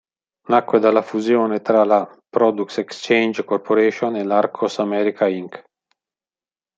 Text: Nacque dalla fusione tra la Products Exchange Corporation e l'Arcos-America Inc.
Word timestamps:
Nacque 0.47 0.79
dalla 0.79 1.03
fusione 1.03 1.61
tra 1.61 1.83
la 1.83 2.09
Products 2.27 2.79
Exchange 2.79 3.43
Corporation 3.43 4.15
e 4.15 4.23
l'Arcos-America 4.23 5.27
Inc. 5.27 5.63